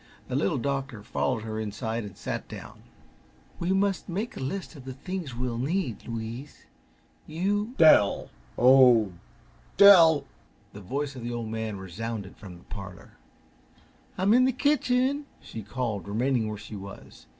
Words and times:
The 0.29 0.35
Little 0.35 0.57
Doctor 0.57 1.03
followed 1.03 1.43
her 1.43 1.59
inside 1.59 2.03
and 2.03 2.17
sat 2.17 2.47
down. 2.47 2.81
"We 3.59 3.71
must 3.71 4.09
make 4.09 4.35
a 4.35 4.39
list 4.39 4.75
of 4.75 4.83
the 4.83 4.95
things 4.95 5.35
we'll 5.35 5.59
need, 5.59 6.07
Louise. 6.07 6.65
You" 7.27 7.75
"Dell! 7.77 8.31
Oh 8.57 9.09
h. 9.09 9.11
Dell!" 9.77 10.25
The 10.73 10.81
voice 10.81 11.15
of 11.15 11.21
the 11.21 11.31
Old 11.31 11.49
Man 11.49 11.77
resounded 11.77 12.35
from 12.35 12.57
the 12.57 12.63
parlor. 12.63 13.11
"I'm 14.17 14.33
in 14.33 14.45
the 14.45 14.51
kitchen!" 14.51 15.27
called 15.69 16.05
she, 16.05 16.09
remaining 16.09 16.49
where 16.49 16.57
she 16.57 16.75
was. 16.75 17.27